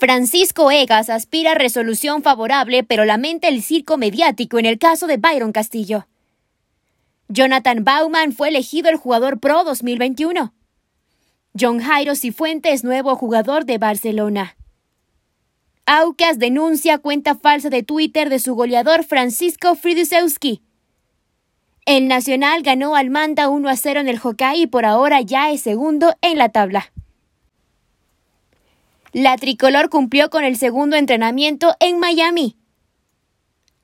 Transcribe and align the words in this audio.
Francisco 0.00 0.70
Egas 0.70 1.10
aspira 1.10 1.52
a 1.52 1.54
resolución 1.54 2.22
favorable, 2.22 2.84
pero 2.84 3.04
lamenta 3.04 3.48
el 3.48 3.62
circo 3.62 3.98
mediático 3.98 4.58
en 4.58 4.64
el 4.64 4.78
caso 4.78 5.06
de 5.06 5.18
Byron 5.18 5.52
Castillo. 5.52 6.06
Jonathan 7.28 7.84
Bauman 7.84 8.32
fue 8.32 8.48
elegido 8.48 8.88
el 8.88 8.96
jugador 8.96 9.40
Pro 9.40 9.62
2021. 9.62 10.54
John 11.52 11.80
Jairo 11.80 12.14
Cifuentes, 12.14 12.82
nuevo 12.82 13.14
jugador 13.14 13.66
de 13.66 13.76
Barcelona. 13.76 14.56
Aucas 15.84 16.38
denuncia 16.38 16.96
cuenta 16.96 17.34
falsa 17.34 17.68
de 17.68 17.82
Twitter 17.82 18.30
de 18.30 18.38
su 18.38 18.54
goleador 18.54 19.04
Francisco 19.04 19.74
Fridusewski. 19.74 20.62
El 21.84 22.08
Nacional 22.08 22.62
ganó 22.62 22.96
al 22.96 23.10
Manda 23.10 23.50
1 23.50 23.68
a 23.68 23.76
0 23.76 24.00
en 24.00 24.08
el 24.08 24.18
Hockey 24.18 24.62
y 24.62 24.66
por 24.66 24.86
ahora 24.86 25.20
ya 25.20 25.50
es 25.50 25.60
segundo 25.60 26.14
en 26.22 26.38
la 26.38 26.48
tabla. 26.48 26.90
La 29.12 29.36
tricolor 29.36 29.90
cumplió 29.90 30.30
con 30.30 30.44
el 30.44 30.56
segundo 30.56 30.96
entrenamiento 30.96 31.74
en 31.80 31.98
Miami. 31.98 32.56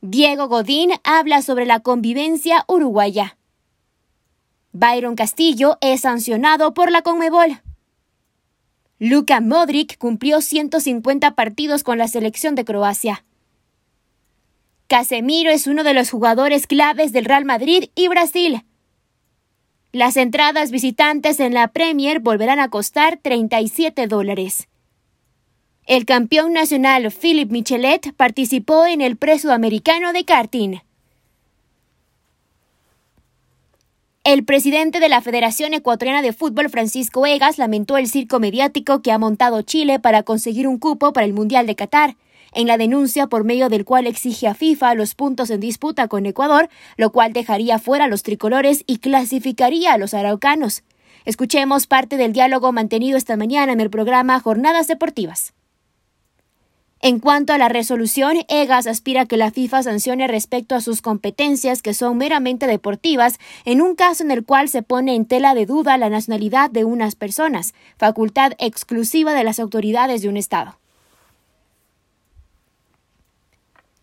Diego 0.00 0.46
Godín 0.46 0.90
habla 1.02 1.42
sobre 1.42 1.66
la 1.66 1.80
convivencia 1.80 2.64
uruguaya. 2.68 3.36
Byron 4.72 5.16
Castillo 5.16 5.78
es 5.80 6.02
sancionado 6.02 6.74
por 6.74 6.92
la 6.92 7.02
Conmebol. 7.02 7.60
Luka 9.00 9.40
Modric 9.40 9.98
cumplió 9.98 10.40
150 10.40 11.34
partidos 11.34 11.82
con 11.82 11.98
la 11.98 12.06
selección 12.06 12.54
de 12.54 12.64
Croacia. 12.64 13.24
Casemiro 14.86 15.50
es 15.50 15.66
uno 15.66 15.82
de 15.82 15.92
los 15.92 16.10
jugadores 16.10 16.68
claves 16.68 17.10
del 17.10 17.24
Real 17.24 17.44
Madrid 17.44 17.90
y 17.96 18.06
Brasil. 18.06 18.62
Las 19.90 20.16
entradas 20.16 20.70
visitantes 20.70 21.40
en 21.40 21.52
la 21.52 21.68
Premier 21.68 22.20
volverán 22.20 22.60
a 22.60 22.68
costar 22.68 23.18
37 23.20 24.06
dólares. 24.06 24.68
El 25.86 26.04
campeón 26.04 26.52
nacional 26.52 27.12
Philip 27.12 27.48
Michelet 27.52 28.12
participó 28.16 28.86
en 28.86 29.00
el 29.00 29.16
pre-sudamericano 29.16 30.12
de 30.12 30.24
karting. 30.24 30.80
El 34.24 34.44
presidente 34.44 34.98
de 34.98 35.08
la 35.08 35.20
Federación 35.20 35.74
Ecuatoriana 35.74 36.22
de 36.22 36.32
Fútbol, 36.32 36.70
Francisco 36.70 37.24
Egas, 37.24 37.58
lamentó 37.58 37.98
el 37.98 38.08
circo 38.08 38.40
mediático 38.40 39.00
que 39.00 39.12
ha 39.12 39.18
montado 39.18 39.62
Chile 39.62 40.00
para 40.00 40.24
conseguir 40.24 40.66
un 40.66 40.80
cupo 40.80 41.12
para 41.12 41.24
el 41.24 41.32
Mundial 41.32 41.68
de 41.68 41.76
Qatar, 41.76 42.16
en 42.52 42.66
la 42.66 42.78
denuncia 42.78 43.28
por 43.28 43.44
medio 43.44 43.68
del 43.68 43.84
cual 43.84 44.08
exige 44.08 44.48
a 44.48 44.54
FIFA 44.54 44.96
los 44.96 45.14
puntos 45.14 45.50
en 45.50 45.60
disputa 45.60 46.08
con 46.08 46.26
Ecuador, 46.26 46.68
lo 46.96 47.12
cual 47.12 47.32
dejaría 47.32 47.78
fuera 47.78 48.06
a 48.06 48.08
los 48.08 48.24
tricolores 48.24 48.82
y 48.88 48.98
clasificaría 48.98 49.92
a 49.92 49.98
los 49.98 50.14
araucanos. 50.14 50.82
Escuchemos 51.24 51.86
parte 51.86 52.16
del 52.16 52.32
diálogo 52.32 52.72
mantenido 52.72 53.16
esta 53.16 53.36
mañana 53.36 53.72
en 53.72 53.80
el 53.80 53.90
programa 53.90 54.40
Jornadas 54.40 54.88
Deportivas. 54.88 55.52
En 57.00 57.20
cuanto 57.20 57.52
a 57.52 57.58
la 57.58 57.68
resolución, 57.68 58.38
EGAS 58.48 58.86
aspira 58.86 59.22
a 59.22 59.26
que 59.26 59.36
la 59.36 59.50
FIFA 59.50 59.82
sancione 59.82 60.26
respecto 60.26 60.74
a 60.74 60.80
sus 60.80 61.02
competencias 61.02 61.82
que 61.82 61.92
son 61.92 62.16
meramente 62.16 62.66
deportivas 62.66 63.38
en 63.66 63.82
un 63.82 63.94
caso 63.94 64.24
en 64.24 64.30
el 64.30 64.44
cual 64.44 64.70
se 64.70 64.82
pone 64.82 65.14
en 65.14 65.26
tela 65.26 65.54
de 65.54 65.66
duda 65.66 65.98
la 65.98 66.08
nacionalidad 66.08 66.70
de 66.70 66.84
unas 66.84 67.14
personas, 67.14 67.74
facultad 67.98 68.52
exclusiva 68.58 69.34
de 69.34 69.44
las 69.44 69.60
autoridades 69.60 70.22
de 70.22 70.30
un 70.30 70.38
Estado. 70.38 70.78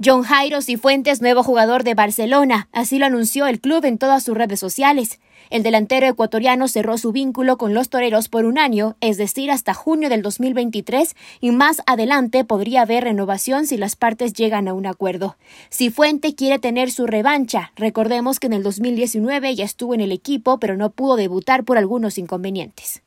John 0.04 0.24
Jairo 0.24 0.62
Cifuentes, 0.62 1.22
nuevo 1.22 1.44
jugador 1.44 1.86
de 1.86 1.94
Barcelona, 1.94 2.68
así 2.74 3.00
lo 3.00 3.06
anunció 3.06 3.48
el 3.48 3.62
club 3.62 3.86
en 3.86 3.98
todas 3.98 4.24
sus 4.24 4.36
redes 4.36 4.60
sociales. 4.60 5.22
El 5.50 5.64
delantero 5.64 6.08
ecuatoriano 6.08 6.68
cerró 6.68 6.98
su 6.98 7.14
vínculo 7.14 7.58
con 7.58 7.74
los 7.74 7.88
toreros 7.90 8.28
por 8.28 8.44
un 8.44 8.58
año, 8.58 8.98
es 9.00 9.16
decir, 9.18 9.50
hasta 9.50 9.74
junio 9.74 10.10
del 10.10 10.22
2023, 10.22 11.16
y 11.40 11.52
más 11.52 11.82
adelante 11.86 12.44
podría 12.44 12.82
haber 12.82 13.06
renovación 13.06 13.66
si 13.66 13.78
las 13.78 13.96
partes 13.96 14.34
llegan 14.34 14.68
a 14.68 14.74
un 14.74 14.88
acuerdo. 14.88 15.38
Cifuente 15.72 16.36
quiere 16.36 16.60
tener 16.60 16.92
su 16.92 17.08
revancha. 17.08 17.72
Recordemos 17.78 18.42
que 18.42 18.48
en 18.48 18.54
el 18.54 18.64
2019 18.64 19.56
ya 19.56 19.64
estuvo 19.64 19.94
en 19.94 20.02
el 20.02 20.12
equipo, 20.12 20.60
pero 20.60 20.76
no 20.76 20.90
pudo 20.90 21.16
debutar 21.16 21.64
por 21.64 21.78
algunos 21.78 22.18
inconvenientes. 22.18 23.04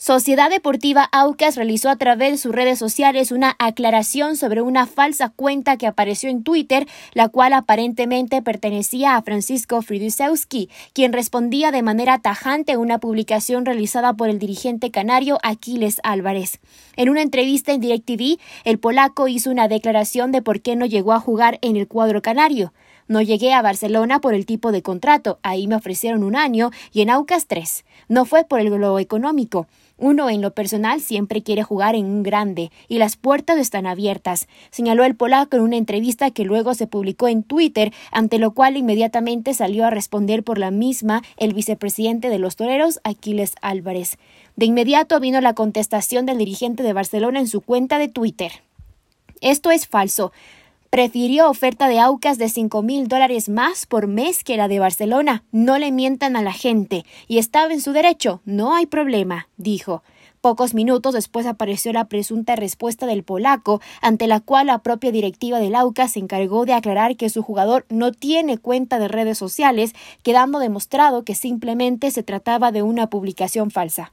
Sociedad 0.00 0.48
Deportiva 0.48 1.08
Aucas 1.10 1.56
realizó 1.56 1.88
a 1.88 1.96
través 1.96 2.30
de 2.30 2.38
sus 2.38 2.54
redes 2.54 2.78
sociales 2.78 3.32
una 3.32 3.56
aclaración 3.58 4.36
sobre 4.36 4.62
una 4.62 4.86
falsa 4.86 5.30
cuenta 5.30 5.76
que 5.76 5.88
apareció 5.88 6.30
en 6.30 6.44
Twitter, 6.44 6.86
la 7.14 7.28
cual 7.28 7.52
aparentemente 7.52 8.40
pertenecía 8.40 9.16
a 9.16 9.22
Francisco 9.22 9.82
Fridusewski, 9.82 10.70
quien 10.92 11.12
respondía 11.12 11.72
de 11.72 11.82
manera 11.82 12.20
tajante 12.20 12.76
una 12.76 12.98
publicación 12.98 13.66
realizada 13.66 14.12
por 14.12 14.28
el 14.28 14.38
dirigente 14.38 14.92
canario 14.92 15.40
Aquiles 15.42 16.00
Álvarez. 16.04 16.60
En 16.94 17.08
una 17.08 17.22
entrevista 17.22 17.72
en 17.72 17.80
DirecTV, 17.80 18.38
el 18.62 18.78
polaco 18.78 19.26
hizo 19.26 19.50
una 19.50 19.66
declaración 19.66 20.30
de 20.30 20.42
por 20.42 20.60
qué 20.60 20.76
no 20.76 20.86
llegó 20.86 21.12
a 21.12 21.18
jugar 21.18 21.58
en 21.60 21.76
el 21.76 21.88
cuadro 21.88 22.22
canario. 22.22 22.72
No 23.08 23.20
llegué 23.20 23.52
a 23.52 23.62
Barcelona 23.62 24.20
por 24.20 24.34
el 24.34 24.46
tipo 24.46 24.70
de 24.70 24.82
contrato, 24.82 25.40
ahí 25.42 25.66
me 25.66 25.74
ofrecieron 25.74 26.22
un 26.22 26.36
año 26.36 26.70
y 26.92 27.00
en 27.00 27.10
Aucas 27.10 27.46
tres. 27.46 27.84
No 28.06 28.26
fue 28.26 28.44
por 28.44 28.60
el 28.60 28.68
lo 28.68 28.98
económico. 28.98 29.66
Uno 29.98 30.30
en 30.30 30.40
lo 30.40 30.52
personal 30.52 31.00
siempre 31.00 31.42
quiere 31.42 31.64
jugar 31.64 31.96
en 31.96 32.06
un 32.06 32.22
grande 32.22 32.70
y 32.86 32.98
las 32.98 33.16
puertas 33.16 33.58
están 33.58 33.84
abiertas, 33.84 34.46
señaló 34.70 35.04
el 35.04 35.16
polaco 35.16 35.56
en 35.56 35.62
una 35.62 35.76
entrevista 35.76 36.30
que 36.30 36.44
luego 36.44 36.74
se 36.74 36.86
publicó 36.86 37.26
en 37.26 37.42
Twitter, 37.42 37.92
ante 38.12 38.38
lo 38.38 38.52
cual 38.52 38.76
inmediatamente 38.76 39.54
salió 39.54 39.84
a 39.84 39.90
responder 39.90 40.44
por 40.44 40.58
la 40.58 40.70
misma 40.70 41.22
el 41.36 41.52
vicepresidente 41.52 42.28
de 42.28 42.38
los 42.38 42.54
toreros, 42.54 43.00
Aquiles 43.02 43.54
Álvarez. 43.60 44.18
De 44.54 44.66
inmediato 44.66 45.18
vino 45.18 45.40
la 45.40 45.54
contestación 45.54 46.26
del 46.26 46.38
dirigente 46.38 46.84
de 46.84 46.92
Barcelona 46.92 47.40
en 47.40 47.48
su 47.48 47.60
cuenta 47.60 47.98
de 47.98 48.06
Twitter. 48.06 48.52
Esto 49.40 49.72
es 49.72 49.88
falso 49.88 50.32
prefirió 50.90 51.50
oferta 51.50 51.88
de 51.88 52.00
Aucas 52.00 52.38
de 52.38 52.48
cinco 52.48 52.82
mil 52.82 53.08
dólares 53.08 53.48
más 53.48 53.86
por 53.86 54.06
mes 54.06 54.44
que 54.44 54.56
la 54.56 54.68
de 54.68 54.78
Barcelona. 54.78 55.44
No 55.52 55.78
le 55.78 55.92
mientan 55.92 56.36
a 56.36 56.42
la 56.42 56.52
gente. 56.52 57.04
Y 57.26 57.38
estaba 57.38 57.72
en 57.72 57.80
su 57.80 57.92
derecho. 57.92 58.40
No 58.44 58.74
hay 58.74 58.86
problema, 58.86 59.48
dijo. 59.56 60.02
Pocos 60.40 60.72
minutos 60.72 61.14
después 61.14 61.46
apareció 61.46 61.92
la 61.92 62.04
presunta 62.04 62.54
respuesta 62.54 63.06
del 63.06 63.24
polaco, 63.24 63.80
ante 64.00 64.28
la 64.28 64.38
cual 64.38 64.68
la 64.68 64.78
propia 64.78 65.10
directiva 65.10 65.58
del 65.58 65.74
Aucas 65.74 66.12
se 66.12 66.20
encargó 66.20 66.64
de 66.64 66.74
aclarar 66.74 67.16
que 67.16 67.28
su 67.28 67.42
jugador 67.42 67.86
no 67.88 68.12
tiene 68.12 68.56
cuenta 68.56 69.00
de 69.00 69.08
redes 69.08 69.36
sociales, 69.36 69.94
quedando 70.22 70.60
demostrado 70.60 71.24
que 71.24 71.34
simplemente 71.34 72.12
se 72.12 72.22
trataba 72.22 72.70
de 72.70 72.82
una 72.82 73.10
publicación 73.10 73.72
falsa. 73.72 74.12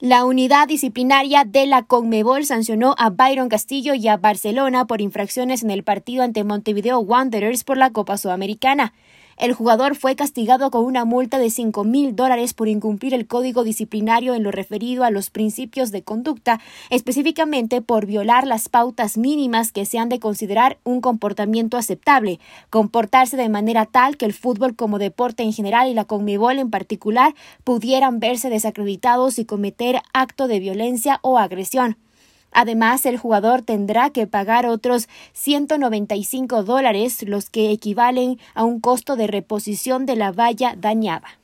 La 0.00 0.24
unidad 0.24 0.66
disciplinaria 0.66 1.44
de 1.44 1.66
la 1.66 1.82
Conmebol 1.82 2.46
sancionó 2.46 2.94
a 2.96 3.10
Byron 3.10 3.50
Castillo 3.50 3.92
y 3.92 4.08
a 4.08 4.16
Barcelona 4.16 4.86
por 4.86 5.02
infracciones 5.02 5.62
en 5.62 5.70
el 5.70 5.84
partido 5.84 6.22
ante 6.22 6.42
Montevideo 6.42 7.00
Wanderers 7.00 7.64
por 7.64 7.76
la 7.76 7.90
Copa 7.90 8.16
Sudamericana. 8.16 8.94
El 9.40 9.54
jugador 9.54 9.96
fue 9.96 10.16
castigado 10.16 10.70
con 10.70 10.84
una 10.84 11.06
multa 11.06 11.38
de 11.38 11.48
cinco 11.48 11.82
mil 11.82 12.14
dólares 12.14 12.52
por 12.52 12.68
incumplir 12.68 13.14
el 13.14 13.26
código 13.26 13.64
disciplinario 13.64 14.34
en 14.34 14.42
lo 14.42 14.50
referido 14.50 15.02
a 15.02 15.10
los 15.10 15.30
principios 15.30 15.90
de 15.92 16.02
conducta, 16.02 16.60
específicamente 16.90 17.80
por 17.80 18.04
violar 18.04 18.46
las 18.46 18.68
pautas 18.68 19.16
mínimas 19.16 19.72
que 19.72 19.86
se 19.86 19.98
han 19.98 20.10
de 20.10 20.20
considerar 20.20 20.76
un 20.84 21.00
comportamiento 21.00 21.78
aceptable, 21.78 22.38
comportarse 22.68 23.38
de 23.38 23.48
manera 23.48 23.86
tal 23.86 24.18
que 24.18 24.26
el 24.26 24.34
fútbol 24.34 24.76
como 24.76 24.98
deporte 24.98 25.42
en 25.42 25.54
general 25.54 25.88
y 25.88 25.94
la 25.94 26.04
Conmebol 26.04 26.58
en 26.58 26.68
particular 26.68 27.34
pudieran 27.64 28.20
verse 28.20 28.50
desacreditados 28.50 29.38
y 29.38 29.46
cometer 29.46 30.02
acto 30.12 30.48
de 30.48 30.60
violencia 30.60 31.18
o 31.22 31.38
agresión. 31.38 31.96
Además, 32.52 33.06
el 33.06 33.16
jugador 33.16 33.62
tendrá 33.62 34.10
que 34.10 34.26
pagar 34.26 34.66
otros 34.66 35.08
195 35.32 36.62
dólares, 36.62 37.22
los 37.26 37.50
que 37.50 37.70
equivalen 37.70 38.38
a 38.54 38.64
un 38.64 38.80
costo 38.80 39.16
de 39.16 39.26
reposición 39.26 40.06
de 40.06 40.16
la 40.16 40.32
valla 40.32 40.74
dañada. 40.76 41.39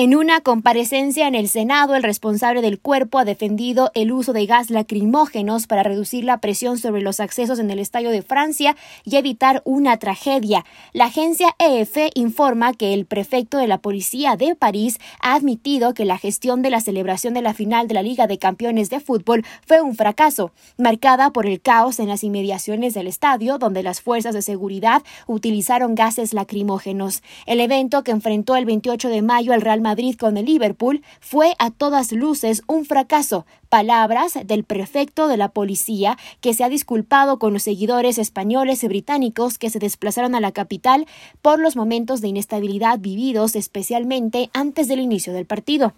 En 0.00 0.14
una 0.14 0.42
comparecencia 0.42 1.26
en 1.26 1.34
el 1.34 1.48
Senado, 1.48 1.96
el 1.96 2.04
responsable 2.04 2.62
del 2.62 2.78
cuerpo 2.78 3.18
ha 3.18 3.24
defendido 3.24 3.90
el 3.96 4.12
uso 4.12 4.32
de 4.32 4.46
gas 4.46 4.70
lacrimógenos 4.70 5.66
para 5.66 5.82
reducir 5.82 6.22
la 6.22 6.38
presión 6.38 6.78
sobre 6.78 7.02
los 7.02 7.18
accesos 7.18 7.58
en 7.58 7.68
el 7.72 7.80
Estadio 7.80 8.10
de 8.10 8.22
Francia 8.22 8.76
y 9.02 9.16
evitar 9.16 9.60
una 9.64 9.96
tragedia. 9.96 10.64
La 10.92 11.06
agencia 11.06 11.56
EF 11.58 11.96
informa 12.14 12.74
que 12.74 12.94
el 12.94 13.06
prefecto 13.06 13.58
de 13.58 13.66
la 13.66 13.78
policía 13.78 14.36
de 14.36 14.54
París 14.54 15.00
ha 15.20 15.34
admitido 15.34 15.94
que 15.94 16.04
la 16.04 16.16
gestión 16.16 16.62
de 16.62 16.70
la 16.70 16.80
celebración 16.80 17.34
de 17.34 17.42
la 17.42 17.52
final 17.52 17.88
de 17.88 17.94
la 17.94 18.02
Liga 18.02 18.28
de 18.28 18.38
Campeones 18.38 18.90
de 18.90 19.00
Fútbol 19.00 19.44
fue 19.66 19.80
un 19.80 19.96
fracaso, 19.96 20.52
marcada 20.76 21.32
por 21.32 21.44
el 21.44 21.60
caos 21.60 21.98
en 21.98 22.06
las 22.06 22.22
inmediaciones 22.22 22.94
del 22.94 23.08
estadio, 23.08 23.58
donde 23.58 23.82
las 23.82 24.00
fuerzas 24.00 24.32
de 24.32 24.42
seguridad 24.42 25.02
utilizaron 25.26 25.96
gases 25.96 26.34
lacrimógenos. 26.34 27.24
El 27.46 27.58
evento 27.58 28.04
que 28.04 28.12
enfrentó 28.12 28.54
el 28.54 28.64
28 28.64 29.08
de 29.08 29.22
mayo 29.22 29.52
al 29.52 29.60
Real 29.60 29.80
Madrid 29.80 29.87
con 30.18 30.36
el 30.36 30.44
Liverpool 30.44 31.02
fue 31.18 31.54
a 31.58 31.70
todas 31.70 32.12
luces 32.12 32.62
un 32.66 32.84
fracaso. 32.84 33.46
Palabras 33.70 34.38
del 34.44 34.64
prefecto 34.64 35.28
de 35.28 35.38
la 35.38 35.48
policía 35.48 36.18
que 36.40 36.52
se 36.52 36.62
ha 36.62 36.68
disculpado 36.68 37.38
con 37.38 37.54
los 37.54 37.62
seguidores 37.62 38.18
españoles 38.18 38.84
y 38.84 38.88
británicos 38.88 39.56
que 39.56 39.70
se 39.70 39.78
desplazaron 39.78 40.34
a 40.34 40.40
la 40.40 40.52
capital 40.52 41.06
por 41.40 41.58
los 41.58 41.74
momentos 41.74 42.20
de 42.20 42.28
inestabilidad 42.28 42.98
vividos 42.98 43.56
especialmente 43.56 44.50
antes 44.52 44.88
del 44.88 45.00
inicio 45.00 45.32
del 45.32 45.46
partido. 45.46 45.94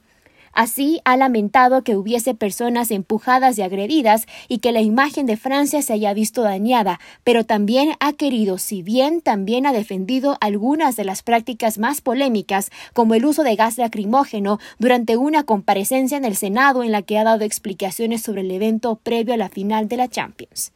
Así 0.52 1.00
ha 1.05 1.17
lamentado 1.17 1.82
que 1.82 1.97
hubiese 1.97 2.35
personas 2.35 2.91
empujadas 2.91 3.56
y 3.58 3.62
agredidas 3.62 4.26
y 4.49 4.58
que 4.58 4.73
la 4.73 4.81
imagen 4.81 5.26
de 5.26 5.37
Francia 5.37 5.81
se 5.82 5.93
haya 5.93 6.12
visto 6.12 6.43
dañada, 6.43 7.00
pero 7.25 7.44
también 7.44 7.93
ha 8.00 8.12
querido, 8.12 8.58
si 8.58 8.82
bien 8.82 9.20
también 9.20 9.67
ha 9.67 9.73
defendido 9.73 10.37
algunas 10.41 10.97
de 10.97 11.05
las 11.05 11.23
prácticas 11.23 11.79
más 11.79 12.00
polémicas, 12.00 12.70
como 12.93 13.14
el 13.14 13.25
uso 13.25 13.44
de 13.44 13.56
gas 13.56 13.79
lacrimógeno 13.79 14.58
durante 14.79 15.17
una 15.17 15.44
comparecencia 15.44 16.17
en 16.17 16.25
el 16.25 16.37
Senado 16.37 16.82
en 16.82 16.93
la 16.93 17.02
que 17.02 17.19
ha 17.19 17.25
dado 17.25 17.44
explicaciones 17.44 18.23
sobre 18.23 18.43
el 18.43 18.50
evento 18.50 18.97
previo 18.97 19.35
a 19.35 19.37
la 19.37 19.49
final 19.49 19.88
de 19.88 19.97
la 19.97 20.08
Champions. 20.08 20.73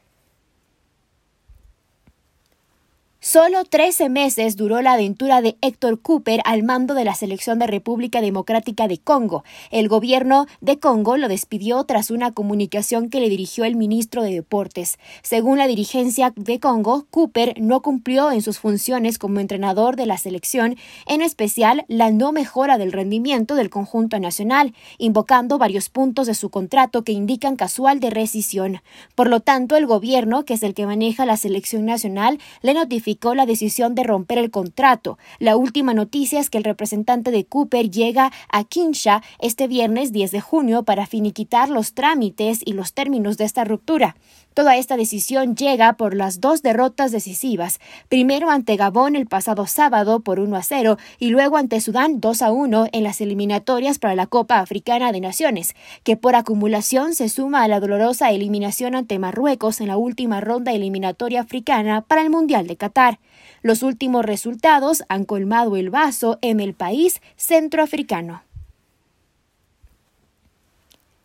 Solo 3.26 3.64
13 3.64 4.10
meses 4.10 4.54
duró 4.54 4.82
la 4.82 4.92
aventura 4.92 5.40
de 5.40 5.56
Héctor 5.62 5.98
Cooper 5.98 6.42
al 6.44 6.62
mando 6.62 6.92
de 6.92 7.06
la 7.06 7.14
selección 7.14 7.58
de 7.58 7.66
República 7.66 8.20
Democrática 8.20 8.86
de 8.86 8.98
Congo. 8.98 9.44
El 9.70 9.88
gobierno 9.88 10.44
de 10.60 10.78
Congo 10.78 11.16
lo 11.16 11.28
despidió 11.28 11.82
tras 11.84 12.10
una 12.10 12.32
comunicación 12.32 13.08
que 13.08 13.20
le 13.20 13.30
dirigió 13.30 13.64
el 13.64 13.76
ministro 13.76 14.22
de 14.22 14.34
Deportes. 14.34 14.98
Según 15.22 15.56
la 15.56 15.66
dirigencia 15.66 16.34
de 16.36 16.60
Congo, 16.60 17.06
Cooper 17.10 17.54
no 17.58 17.80
cumplió 17.80 18.30
en 18.30 18.42
sus 18.42 18.58
funciones 18.58 19.16
como 19.16 19.40
entrenador 19.40 19.96
de 19.96 20.04
la 20.04 20.18
selección, 20.18 20.76
en 21.06 21.22
especial 21.22 21.86
la 21.88 22.10
no 22.10 22.30
mejora 22.30 22.76
del 22.76 22.92
rendimiento 22.92 23.54
del 23.54 23.70
conjunto 23.70 24.20
nacional, 24.20 24.74
invocando 24.98 25.56
varios 25.56 25.88
puntos 25.88 26.26
de 26.26 26.34
su 26.34 26.50
contrato 26.50 27.04
que 27.04 27.12
indican 27.12 27.56
casual 27.56 28.00
de 28.00 28.10
rescisión. 28.10 28.82
Por 29.14 29.30
lo 29.30 29.40
tanto, 29.40 29.76
el 29.76 29.86
gobierno, 29.86 30.44
que 30.44 30.52
es 30.52 30.62
el 30.62 30.74
que 30.74 30.84
maneja 30.84 31.24
la 31.24 31.38
selección 31.38 31.86
nacional, 31.86 32.38
le 32.60 32.74
notificó 32.74 33.13
la 33.34 33.46
decisión 33.46 33.94
de 33.94 34.02
romper 34.02 34.38
el 34.38 34.50
contrato. 34.50 35.18
La 35.38 35.56
última 35.56 35.94
noticia 35.94 36.40
es 36.40 36.50
que 36.50 36.58
el 36.58 36.64
representante 36.64 37.30
de 37.30 37.44
Cooper 37.44 37.90
llega 37.90 38.32
a 38.50 38.64
Kinsha 38.64 39.22
este 39.38 39.66
viernes 39.68 40.12
10 40.12 40.30
de 40.30 40.40
junio 40.40 40.82
para 40.82 41.06
finiquitar 41.06 41.68
los 41.68 41.94
trámites 41.94 42.60
y 42.64 42.72
los 42.72 42.92
términos 42.92 43.36
de 43.36 43.44
esta 43.44 43.64
ruptura. 43.64 44.16
Toda 44.54 44.76
esta 44.76 44.96
decisión 44.96 45.56
llega 45.56 45.94
por 45.94 46.14
las 46.14 46.40
dos 46.40 46.62
derrotas 46.62 47.10
decisivas, 47.10 47.80
primero 48.08 48.50
ante 48.50 48.76
Gabón 48.76 49.16
el 49.16 49.26
pasado 49.26 49.66
sábado 49.66 50.20
por 50.20 50.38
1 50.38 50.56
a 50.56 50.62
0 50.62 50.96
y 51.18 51.30
luego 51.30 51.56
ante 51.56 51.80
Sudán 51.80 52.20
2 52.20 52.42
a 52.42 52.52
1 52.52 52.86
en 52.92 53.02
las 53.02 53.20
eliminatorias 53.20 53.98
para 53.98 54.14
la 54.14 54.28
Copa 54.28 54.60
Africana 54.60 55.10
de 55.10 55.20
Naciones, 55.20 55.74
que 56.04 56.16
por 56.16 56.36
acumulación 56.36 57.16
se 57.16 57.28
suma 57.28 57.64
a 57.64 57.68
la 57.68 57.80
dolorosa 57.80 58.30
eliminación 58.30 58.94
ante 58.94 59.18
Marruecos 59.18 59.80
en 59.80 59.88
la 59.88 59.96
última 59.96 60.40
ronda 60.40 60.72
eliminatoria 60.72 61.40
africana 61.40 62.02
para 62.02 62.22
el 62.22 62.30
Mundial 62.30 62.68
de 62.68 62.76
Qatar. 62.76 63.18
Los 63.62 63.82
últimos 63.82 64.24
resultados 64.24 65.02
han 65.08 65.24
colmado 65.24 65.76
el 65.76 65.90
vaso 65.90 66.38
en 66.42 66.60
el 66.60 66.74
país 66.74 67.20
centroafricano. 67.36 68.42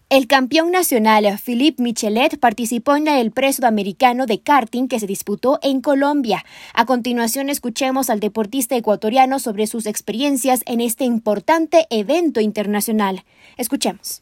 El 0.09 0.25
campeón 0.25 0.71
nacional 0.71 1.37
Philippe 1.37 1.83
Michelet 1.83 2.39
participó 2.39 2.95
en 2.95 3.07
el 3.07 3.29
pre 3.29 3.53
sudamericano 3.53 4.25
de 4.25 4.41
karting 4.41 4.87
que 4.87 4.99
se 4.99 5.05
disputó 5.05 5.59
en 5.61 5.81
Colombia. 5.81 6.43
A 6.73 6.87
continuación 6.87 7.47
escuchemos 7.51 8.09
al 8.09 8.19
deportista 8.19 8.75
ecuatoriano 8.75 9.37
sobre 9.37 9.67
sus 9.67 9.85
experiencias 9.85 10.61
en 10.65 10.81
este 10.81 11.03
importante 11.03 11.85
evento 11.91 12.41
internacional. 12.41 13.23
Escuchemos. 13.55 14.21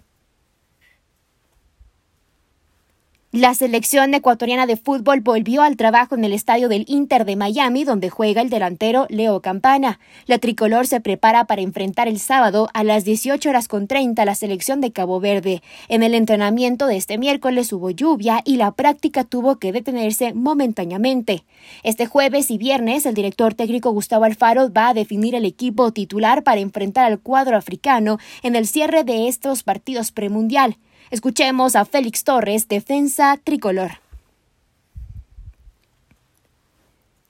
La 3.38 3.54
selección 3.54 4.16
ecuatoriana 4.16 4.66
de 4.66 4.78
fútbol 4.78 5.22
volvió 5.22 5.62
al 5.62 5.78
trabajo 5.78 6.16
en 6.16 6.24
el 6.24 6.34
estadio 6.34 6.70
del 6.70 6.86
Inter 6.88 7.24
de 7.24 7.36
Miami, 7.36 7.84
donde 7.84 8.10
juega 8.10 8.42
el 8.42 8.50
delantero 8.50 9.06
Leo 9.10 9.44
Campana. 9.44 10.00
La 10.26 10.40
tricolor 10.40 10.88
se 10.88 11.02
prepara 11.02 11.46
para 11.46 11.62
enfrentar 11.62 12.08
el 12.08 12.18
sábado 12.18 12.68
a 12.74 12.84
las 12.84 13.06
18 13.06 13.48
horas 13.48 13.68
con 13.68 13.86
30 13.86 14.24
a 14.24 14.26
la 14.26 14.34
selección 14.34 14.82
de 14.82 14.92
Cabo 14.92 15.20
Verde. 15.20 15.62
En 15.88 16.02
el 16.02 16.16
entrenamiento 16.16 16.88
de 16.88 16.98
este 16.98 17.20
miércoles 17.20 17.72
hubo 17.72 17.92
lluvia 17.92 18.42
y 18.44 18.56
la 18.56 18.72
práctica 18.72 19.24
tuvo 19.24 19.60
que 19.60 19.72
detenerse 19.72 20.34
momentáneamente. 20.34 21.44
Este 21.84 22.08
jueves 22.08 22.50
y 22.50 22.58
viernes, 22.58 23.06
el 23.06 23.14
director 23.14 23.54
técnico 23.54 23.92
Gustavo 23.92 24.24
Alfaro 24.26 24.74
va 24.74 24.90
a 24.90 24.94
definir 24.96 25.36
el 25.36 25.46
equipo 25.46 25.92
titular 25.92 26.42
para 26.42 26.60
enfrentar 26.60 27.06
al 27.06 27.20
cuadro 27.20 27.56
africano 27.56 28.18
en 28.42 28.56
el 28.56 28.66
cierre 28.66 29.04
de 29.04 29.28
estos 29.28 29.62
partidos 29.62 30.12
premundial. 30.12 30.80
Escuchemos 31.10 31.78
a 31.78 31.86
Félix 31.86 32.26
Torres, 32.26 32.68
defensa 32.68 33.40
tricolor. 33.42 34.00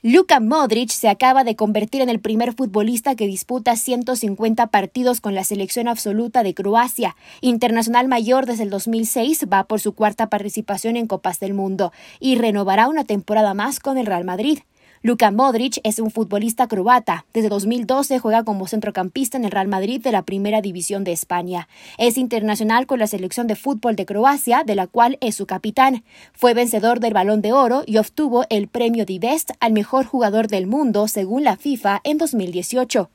Luka 0.01 0.39
Modric 0.39 0.89
se 0.89 1.09
acaba 1.09 1.43
de 1.43 1.55
convertir 1.55 2.01
en 2.01 2.09
el 2.09 2.19
primer 2.19 2.53
futbolista 2.53 3.15
que 3.15 3.27
disputa 3.27 3.75
150 3.75 4.67
partidos 4.67 5.21
con 5.21 5.35
la 5.35 5.43
selección 5.43 5.87
absoluta 5.87 6.41
de 6.41 6.55
Croacia. 6.55 7.15
Internacional 7.41 8.07
mayor 8.07 8.47
desde 8.47 8.63
el 8.63 8.71
2006, 8.71 9.45
va 9.51 9.65
por 9.65 9.79
su 9.79 9.93
cuarta 9.93 10.27
participación 10.27 10.97
en 10.97 11.05
Copas 11.05 11.39
del 11.39 11.53
Mundo 11.53 11.91
y 12.19 12.35
renovará 12.35 12.87
una 12.87 13.03
temporada 13.03 13.53
más 13.53 13.79
con 13.79 13.97
el 13.97 14.07
Real 14.07 14.23
Madrid. 14.23 14.59
Luka 15.07 15.31
Modric 15.31 15.79
es 15.85 15.99
un 15.99 16.11
futbolista 16.11 16.67
croata. 16.67 17.25
Desde 17.33 17.47
2012 17.47 18.19
juega 18.19 18.43
como 18.43 18.67
centrocampista 18.67 19.37
en 19.37 19.45
el 19.45 19.51
Real 19.51 19.69
Madrid 19.69 20.01
de 20.01 20.11
la 20.11 20.23
Primera 20.23 20.59
División 20.59 21.05
de 21.05 21.13
España. 21.13 21.69
Es 21.97 22.17
internacional 22.17 22.87
con 22.87 22.99
la 22.99 23.07
selección 23.07 23.47
de 23.47 23.55
fútbol 23.55 23.95
de 23.95 24.05
Croacia, 24.05 24.63
de 24.65 24.75
la 24.75 24.85
cual 24.85 25.17
es 25.21 25.35
su 25.35 25.45
capitán. 25.45 26.03
Fue 26.33 26.53
vencedor 26.53 26.99
del 26.99 27.13
Balón 27.13 27.41
de 27.41 27.53
Oro 27.53 27.83
y 27.85 27.99
obtuvo 27.99 28.43
el 28.49 28.67
premio 28.67 29.05
Divest 29.05 29.51
al 29.61 29.71
mejor 29.71 30.05
jugador 30.05 30.49
del 30.49 30.67
mundo 30.67 31.07
según 31.07 31.45
la 31.45 31.55
FIFA 31.55 32.01
en 32.03 32.17
2018. 32.17 33.09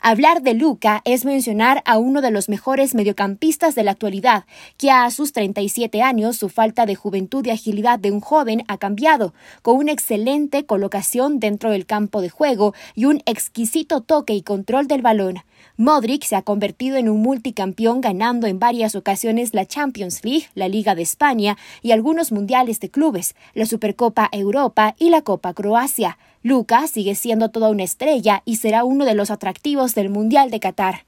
Hablar 0.00 0.42
de 0.42 0.54
Luca 0.54 1.02
es 1.04 1.24
mencionar 1.24 1.82
a 1.84 1.98
uno 1.98 2.20
de 2.20 2.30
los 2.30 2.48
mejores 2.48 2.94
mediocampistas 2.94 3.74
de 3.74 3.82
la 3.82 3.90
actualidad, 3.90 4.44
que 4.76 4.92
a 4.92 5.10
sus 5.10 5.32
37 5.32 6.02
años 6.02 6.36
su 6.36 6.48
falta 6.48 6.86
de 6.86 6.94
juventud 6.94 7.44
y 7.44 7.50
agilidad 7.50 7.98
de 7.98 8.12
un 8.12 8.20
joven 8.20 8.62
ha 8.68 8.78
cambiado, 8.78 9.34
con 9.60 9.76
una 9.76 9.90
excelente 9.90 10.64
colocación 10.64 11.40
dentro 11.40 11.72
del 11.72 11.84
campo 11.84 12.20
de 12.20 12.30
juego 12.30 12.74
y 12.94 13.06
un 13.06 13.22
exquisito 13.26 14.00
toque 14.00 14.34
y 14.34 14.42
control 14.42 14.86
del 14.86 15.02
balón. 15.02 15.42
Modric 15.76 16.24
se 16.24 16.36
ha 16.36 16.42
convertido 16.42 16.96
en 16.96 17.08
un 17.08 17.20
multicampeón 17.20 18.00
ganando 18.00 18.46
en 18.46 18.60
varias 18.60 18.94
ocasiones 18.94 19.52
la 19.52 19.66
Champions 19.66 20.24
League, 20.24 20.46
la 20.54 20.68
Liga 20.68 20.94
de 20.94 21.02
España 21.02 21.56
y 21.82 21.90
algunos 21.90 22.30
mundiales 22.30 22.78
de 22.78 22.88
clubes, 22.88 23.34
la 23.54 23.66
Supercopa 23.66 24.28
Europa 24.30 24.94
y 24.98 25.10
la 25.10 25.22
Copa 25.22 25.54
Croacia. 25.54 26.18
Luca 26.42 26.86
sigue 26.86 27.14
siendo 27.14 27.50
toda 27.50 27.70
una 27.70 27.84
estrella 27.84 28.42
y 28.44 28.56
será 28.56 28.84
uno 28.84 29.04
de 29.04 29.14
los 29.14 29.30
atractivos 29.30 29.94
del 29.94 30.08
Mundial 30.08 30.50
de 30.50 30.60
Qatar. 30.60 31.04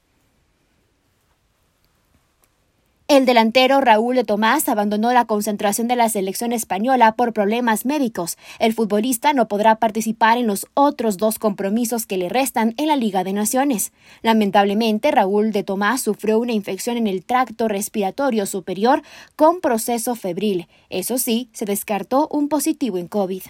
El 3.11 3.25
delantero 3.25 3.81
Raúl 3.81 4.15
de 4.15 4.23
Tomás 4.23 4.69
abandonó 4.69 5.11
la 5.11 5.25
concentración 5.25 5.89
de 5.89 5.97
la 5.97 6.07
selección 6.07 6.53
española 6.53 7.11
por 7.17 7.33
problemas 7.33 7.85
médicos. 7.85 8.37
El 8.57 8.73
futbolista 8.73 9.33
no 9.33 9.49
podrá 9.49 9.75
participar 9.75 10.37
en 10.37 10.47
los 10.47 10.65
otros 10.75 11.17
dos 11.17 11.37
compromisos 11.37 12.05
que 12.05 12.15
le 12.15 12.29
restan 12.29 12.73
en 12.77 12.87
la 12.87 12.95
Liga 12.95 13.25
de 13.25 13.33
Naciones. 13.33 13.91
Lamentablemente, 14.21 15.11
Raúl 15.11 15.51
de 15.51 15.63
Tomás 15.63 15.99
sufrió 15.99 16.39
una 16.39 16.53
infección 16.53 16.95
en 16.95 17.07
el 17.07 17.25
tracto 17.25 17.67
respiratorio 17.67 18.45
superior 18.45 19.01
con 19.35 19.59
proceso 19.59 20.15
febril. 20.15 20.69
Eso 20.89 21.17
sí, 21.17 21.49
se 21.51 21.65
descartó 21.65 22.29
un 22.31 22.47
positivo 22.47 22.97
en 22.97 23.09
COVID. 23.09 23.41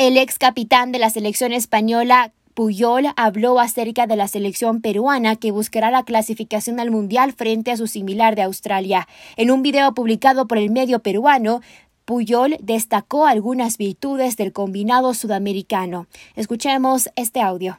El 0.00 0.16
ex 0.16 0.38
capitán 0.38 0.92
de 0.92 0.98
la 0.98 1.10
selección 1.10 1.52
española, 1.52 2.32
Puyol 2.54 3.08
habló 3.16 3.60
acerca 3.60 4.06
de 4.06 4.16
la 4.16 4.28
selección 4.28 4.80
peruana 4.80 5.36
que 5.36 5.50
buscará 5.50 5.90
la 5.90 6.04
clasificación 6.04 6.80
al 6.80 6.90
Mundial 6.90 7.34
frente 7.34 7.70
a 7.70 7.76
su 7.76 7.86
similar 7.86 8.34
de 8.34 8.40
Australia. 8.40 9.06
En 9.36 9.50
un 9.50 9.60
video 9.60 9.92
publicado 9.92 10.46
por 10.46 10.56
el 10.56 10.70
medio 10.70 11.00
peruano, 11.00 11.60
Puyol 12.06 12.56
destacó 12.62 13.26
algunas 13.26 13.76
virtudes 13.76 14.38
del 14.38 14.54
combinado 14.54 15.12
sudamericano. 15.12 16.06
Escuchemos 16.34 17.10
este 17.14 17.42
audio. 17.42 17.78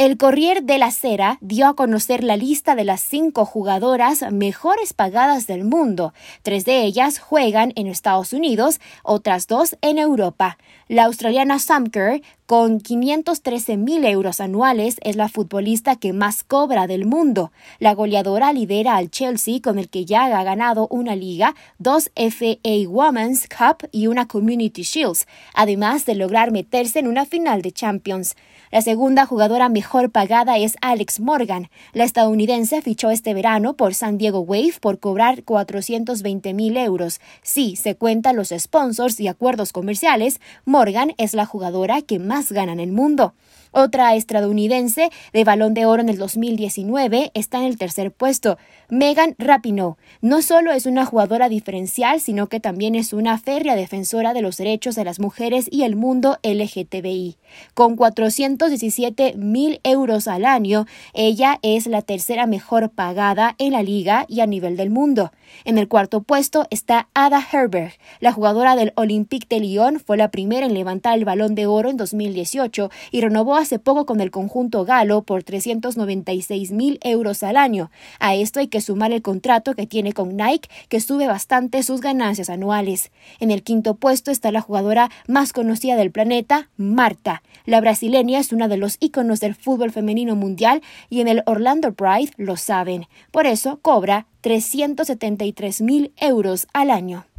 El 0.00 0.16
Corrier 0.16 0.62
de 0.62 0.78
la 0.78 0.92
Cera 0.92 1.36
dio 1.42 1.66
a 1.68 1.76
conocer 1.76 2.24
la 2.24 2.38
lista 2.38 2.74
de 2.74 2.84
las 2.84 3.02
cinco 3.02 3.44
jugadoras 3.44 4.24
mejores 4.32 4.94
pagadas 4.94 5.46
del 5.46 5.62
mundo. 5.62 6.14
Tres 6.40 6.64
de 6.64 6.84
ellas 6.84 7.18
juegan 7.18 7.74
en 7.76 7.86
Estados 7.86 8.32
Unidos, 8.32 8.80
otras 9.02 9.46
dos 9.46 9.76
en 9.82 9.98
Europa. 9.98 10.56
La 10.88 11.04
australiana 11.04 11.58
Sam 11.58 11.88
Kerr 11.88 12.22
Con 12.50 12.80
513 12.80 13.76
mil 13.76 14.04
euros 14.04 14.40
anuales, 14.40 14.96
es 15.02 15.14
la 15.14 15.28
futbolista 15.28 15.94
que 15.94 16.12
más 16.12 16.42
cobra 16.42 16.88
del 16.88 17.06
mundo. 17.06 17.52
La 17.78 17.94
goleadora 17.94 18.52
lidera 18.52 18.96
al 18.96 19.08
Chelsea, 19.08 19.60
con 19.62 19.78
el 19.78 19.88
que 19.88 20.04
ya 20.04 20.24
ha 20.24 20.42
ganado 20.42 20.88
una 20.88 21.14
liga, 21.14 21.54
dos 21.78 22.10
FA 22.16 22.88
Women's 22.88 23.46
Cup 23.46 23.88
y 23.92 24.08
una 24.08 24.26
Community 24.26 24.82
Shields, 24.82 25.28
además 25.54 26.06
de 26.06 26.16
lograr 26.16 26.50
meterse 26.50 26.98
en 26.98 27.06
una 27.06 27.24
final 27.24 27.62
de 27.62 27.70
Champions. 27.70 28.34
La 28.72 28.82
segunda 28.82 29.26
jugadora 29.26 29.68
mejor 29.68 30.10
pagada 30.10 30.56
es 30.56 30.76
Alex 30.80 31.18
Morgan. 31.18 31.68
La 31.92 32.04
estadounidense 32.04 32.82
fichó 32.82 33.10
este 33.10 33.34
verano 33.34 33.74
por 33.74 33.94
San 33.94 34.16
Diego 34.16 34.40
Wave 34.40 34.74
por 34.80 35.00
cobrar 35.00 35.42
420 35.42 36.54
mil 36.54 36.76
euros. 36.76 37.20
Si 37.42 37.74
se 37.74 37.96
cuentan 37.96 38.36
los 38.36 38.52
sponsors 38.56 39.18
y 39.18 39.26
acuerdos 39.26 39.72
comerciales, 39.72 40.40
Morgan 40.64 41.14
es 41.16 41.34
la 41.34 41.46
jugadora 41.46 42.02
que 42.02 42.20
más 42.40 42.52
gana 42.52 42.72
en 42.72 42.80
el 42.80 42.90
mundo. 42.90 43.34
Otra 43.72 44.14
estadounidense 44.14 45.10
de 45.32 45.44
balón 45.44 45.74
de 45.74 45.86
oro 45.86 46.02
en 46.02 46.08
el 46.08 46.18
2019 46.18 47.30
está 47.34 47.58
en 47.58 47.64
el 47.64 47.78
tercer 47.78 48.10
puesto. 48.10 48.58
Megan 48.88 49.36
Rapinoe 49.38 49.94
no 50.20 50.42
solo 50.42 50.72
es 50.72 50.86
una 50.86 51.06
jugadora 51.06 51.48
diferencial, 51.48 52.20
sino 52.20 52.48
que 52.48 52.58
también 52.58 52.96
es 52.96 53.12
una 53.12 53.38
férrea 53.38 53.76
defensora 53.76 54.34
de 54.34 54.42
los 54.42 54.56
derechos 54.56 54.96
de 54.96 55.04
las 55.04 55.20
mujeres 55.20 55.68
y 55.70 55.84
el 55.84 55.94
mundo 55.94 56.38
LGTBI. 56.42 57.36
Con 57.74 57.94
417 57.94 59.34
mil 59.36 59.80
euros 59.84 60.26
al 60.26 60.44
año, 60.44 60.86
ella 61.14 61.60
es 61.62 61.86
la 61.86 62.02
tercera 62.02 62.46
mejor 62.46 62.90
pagada 62.90 63.54
en 63.58 63.72
la 63.72 63.82
liga 63.82 64.24
y 64.28 64.40
a 64.40 64.46
nivel 64.46 64.76
del 64.76 64.90
mundo. 64.90 65.30
En 65.64 65.78
el 65.78 65.88
cuarto 65.88 66.22
puesto 66.22 66.66
está 66.70 67.08
Ada 67.14 67.44
Herberg. 67.52 67.92
La 68.20 68.32
jugadora 68.32 68.76
del 68.76 68.92
Olympique 68.96 69.46
de 69.48 69.60
Lyon 69.60 70.00
fue 70.00 70.16
la 70.16 70.30
primera 70.30 70.66
en 70.66 70.74
levantar 70.74 71.16
el 71.16 71.24
balón 71.24 71.54
de 71.54 71.66
oro 71.66 71.90
en 71.90 71.96
2018 71.96 72.90
y 73.10 73.20
renovó 73.20 73.59
hace 73.60 73.78
poco 73.78 74.06
con 74.06 74.20
el 74.20 74.30
conjunto 74.30 74.84
galo 74.84 75.22
por 75.22 75.42
396 75.42 76.72
mil 76.72 76.98
euros 77.02 77.42
al 77.42 77.56
año. 77.56 77.90
A 78.18 78.34
esto 78.34 78.60
hay 78.60 78.68
que 78.68 78.80
sumar 78.80 79.12
el 79.12 79.22
contrato 79.22 79.74
que 79.74 79.86
tiene 79.86 80.12
con 80.12 80.36
Nike, 80.36 80.68
que 80.88 81.00
sube 81.00 81.26
bastante 81.26 81.82
sus 81.82 82.00
ganancias 82.00 82.50
anuales. 82.50 83.10
En 83.38 83.50
el 83.50 83.62
quinto 83.62 83.94
puesto 83.94 84.30
está 84.30 84.50
la 84.50 84.60
jugadora 84.60 85.10
más 85.28 85.52
conocida 85.52 85.96
del 85.96 86.10
planeta, 86.10 86.68
Marta. 86.76 87.42
La 87.66 87.80
brasileña 87.80 88.40
es 88.40 88.52
una 88.52 88.68
de 88.68 88.76
los 88.76 88.96
íconos 89.00 89.40
del 89.40 89.54
fútbol 89.54 89.92
femenino 89.92 90.34
mundial 90.34 90.82
y 91.08 91.20
en 91.20 91.28
el 91.28 91.42
Orlando 91.46 91.92
Pride 91.92 92.32
lo 92.36 92.56
saben. 92.56 93.06
Por 93.30 93.46
eso 93.46 93.78
cobra 93.80 94.26
373 94.40 95.82
mil 95.82 96.12
euros 96.16 96.66
al 96.72 96.90
año. 96.90 97.29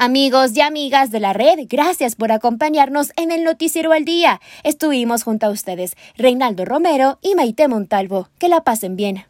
Amigos 0.00 0.56
y 0.56 0.60
amigas 0.60 1.10
de 1.10 1.18
la 1.18 1.32
red, 1.32 1.66
gracias 1.68 2.14
por 2.14 2.30
acompañarnos 2.30 3.12
en 3.16 3.32
el 3.32 3.42
Noticiero 3.42 3.90
al 3.90 4.04
Día. 4.04 4.40
Estuvimos 4.62 5.24
junto 5.24 5.46
a 5.46 5.50
ustedes, 5.50 5.96
Reinaldo 6.16 6.64
Romero 6.64 7.18
y 7.20 7.34
Maite 7.34 7.66
Montalvo. 7.66 8.28
Que 8.38 8.48
la 8.48 8.62
pasen 8.62 8.94
bien. 8.94 9.24